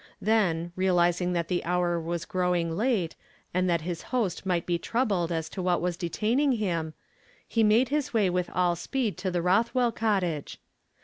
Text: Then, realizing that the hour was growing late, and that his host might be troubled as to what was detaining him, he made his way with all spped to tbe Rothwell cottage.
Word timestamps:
Then, 0.19 0.71
realizing 0.75 1.33
that 1.33 1.47
the 1.47 1.63
hour 1.63 1.99
was 2.01 2.25
growing 2.25 2.75
late, 2.75 3.15
and 3.53 3.69
that 3.69 3.81
his 3.81 4.01
host 4.09 4.47
might 4.47 4.65
be 4.65 4.79
troubled 4.79 5.31
as 5.31 5.47
to 5.49 5.61
what 5.61 5.79
was 5.79 5.95
detaining 5.95 6.53
him, 6.53 6.95
he 7.47 7.61
made 7.63 7.89
his 7.89 8.11
way 8.11 8.27
with 8.27 8.49
all 8.51 8.75
spped 8.75 9.15
to 9.17 9.29
tbe 9.31 9.43
Rothwell 9.45 9.91
cottage. 9.91 10.59